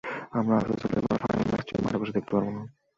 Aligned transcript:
আমার 0.31 0.57
আফসোস 0.61 0.81
হলো, 0.83 0.97
এবার 0.99 1.17
ফাইনাল 1.21 1.45
ম্যাচটা 1.49 1.81
মাঠে 1.83 1.97
বসে 2.01 2.15
দেখতে 2.17 2.31
পারব 2.33 2.47
না। 2.49 2.61